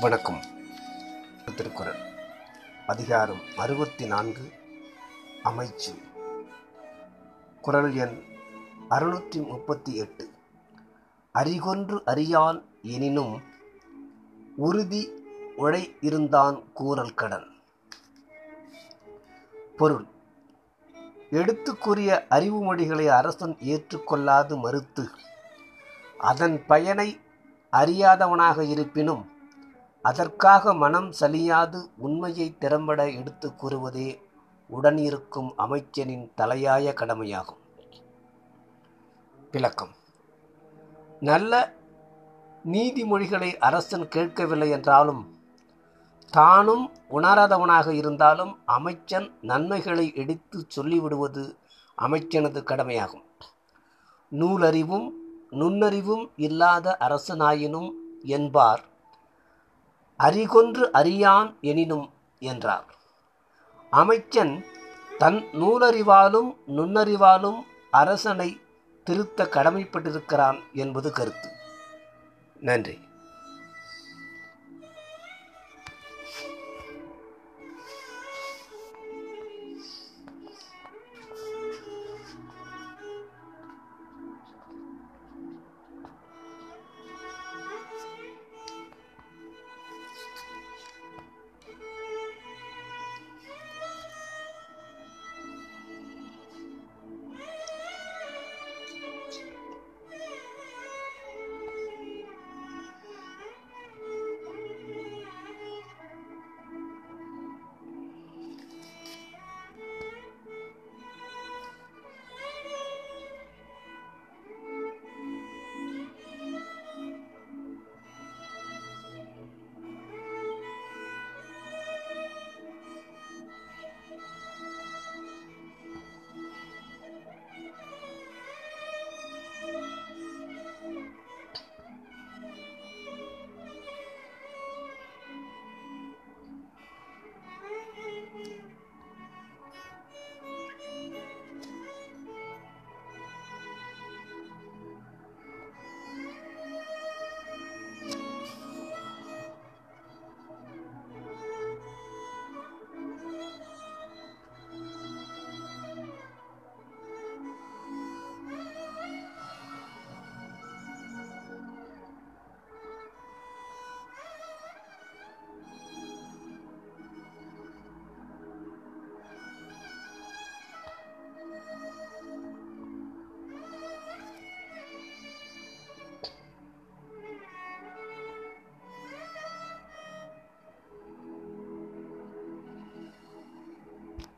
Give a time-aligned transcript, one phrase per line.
[0.00, 0.40] வணக்கம்.
[1.56, 1.98] திருக்குறள்.
[2.86, 4.52] அதிகாரம் அறுபத்தி நான்கு
[5.44, 6.02] அமைச்சு.
[7.60, 8.22] குரல் எண்
[8.90, 10.30] அறுநூற்றி முப்பத்தி எட்டு
[11.32, 13.42] அறிகொன்று அறியான் எனினும்
[14.56, 15.10] உறுதி
[15.58, 17.46] உழை இருந்தான் கூறல் கடன்.
[19.76, 20.04] பொருள்.
[21.30, 25.10] எடுத்து கூறிய அறிவு மொழிகளை அரசன் ஏற்றுக்கொள்ளாது மறுத்து
[26.18, 27.20] அதன் பயனை
[27.72, 29.38] அறியாதவனாக இருப்பினும்
[30.02, 34.20] அதற்காக மனம் சலியாது உண்மையை திறம்பட எடுத்து கூறுவதே
[34.68, 37.58] உடன் இருக்கும் அமைச்சனின் தலையாய கடமையாகும்.
[39.50, 39.88] விளக்கம்.
[41.20, 41.74] நல்ல
[42.64, 45.38] நீதிமொழிகளை அரசன் கேட்கவில்லை என்றாலும்
[46.30, 51.56] தானும் உணராதவனாக இருந்தாலும் அமைச்சன் நன்மைகளை எடுத்து சொல்லிவிடுவது
[52.02, 53.24] அமைச்சனது கடமையாகும்.
[54.28, 55.10] நூலறிவும்
[55.50, 57.90] நுண்ணறிவும் இல்லாத அரசனாயினும்
[58.22, 58.88] என்பார்
[60.20, 62.88] அறிகொன்று அறியான் எனினும் என்றார்.
[63.90, 64.64] அமைச்சன்
[65.18, 68.60] தன் நூலறிவாலும் நுண்ணறிவாலும் அரசனை
[69.04, 71.48] திருத்த கடமைப்பட்டிருக்கிறான் என்பது கருத்து.
[72.60, 72.98] நன்றி.